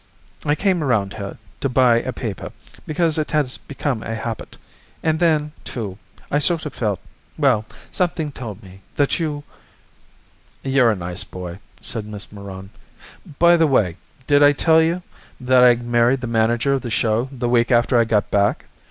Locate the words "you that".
14.81-15.63